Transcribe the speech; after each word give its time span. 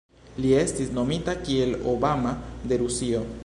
Li 0.45 0.53
estis 0.61 0.89
nomita 0.99 1.35
kiel 1.43 1.77
"Obama 1.93 2.35
de 2.73 2.81
Rusio". 2.85 3.23